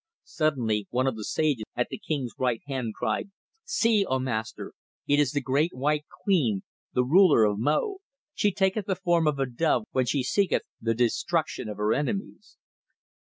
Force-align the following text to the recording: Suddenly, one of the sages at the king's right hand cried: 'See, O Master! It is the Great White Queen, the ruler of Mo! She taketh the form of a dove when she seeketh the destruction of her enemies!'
Suddenly, 0.25 0.87
one 0.89 1.05
of 1.05 1.15
the 1.15 1.23
sages 1.23 1.63
at 1.75 1.89
the 1.89 1.99
king's 1.99 2.31
right 2.39 2.59
hand 2.65 2.95
cried: 2.95 3.29
'See, 3.65 4.03
O 4.07 4.17
Master! 4.17 4.73
It 5.05 5.19
is 5.19 5.31
the 5.31 5.41
Great 5.41 5.73
White 5.75 6.05
Queen, 6.23 6.63
the 6.91 7.03
ruler 7.03 7.43
of 7.45 7.59
Mo! 7.59 7.97
She 8.33 8.51
taketh 8.51 8.87
the 8.87 8.95
form 8.95 9.27
of 9.27 9.37
a 9.37 9.45
dove 9.45 9.83
when 9.91 10.07
she 10.07 10.23
seeketh 10.23 10.63
the 10.81 10.95
destruction 10.95 11.69
of 11.69 11.77
her 11.77 11.93
enemies!' 11.93 12.57